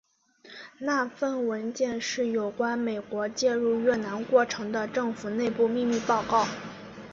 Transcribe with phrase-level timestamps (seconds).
[0.79, 6.47] 那份文件是有关美国介入越南过程的政府内部秘密报告。